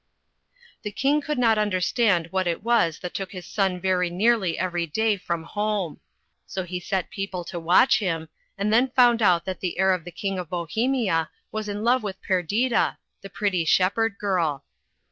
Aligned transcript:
The 0.81 0.89
King 0.89 1.21
could 1.21 1.37
not 1.37 1.59
understand 1.59 2.29
what 2.31 2.47
it 2.47 2.63
was 2.63 2.97
that 3.01 3.13
took 3.13 3.33
his 3.33 3.45
son 3.45 3.77
nearly 3.83 4.57
every 4.57 4.87
day 4.87 5.15
from 5.15 5.43
home; 5.43 5.99
so 6.47 6.63
he 6.63 6.79
set 6.79 7.11
people 7.11 7.43
to 7.43 7.59
watch 7.59 7.99
him, 7.99 8.27
and 8.57 8.73
then 8.73 8.89
found 8.95 9.21
out 9.21 9.45
that 9.45 9.59
the 9.59 9.77
heir 9.77 9.93
of 9.93 10.03
the 10.03 10.09
King 10.11 10.39
of 10.39 10.49
Bohemia 10.49 11.29
was 11.51 11.69
in 11.69 11.83
love 11.83 12.01
with 12.01 12.19
Perdita, 12.23 12.97
the 13.21 13.29
pretty 13.29 13.63
shepherd 13.63 14.15
girl. 14.19 14.65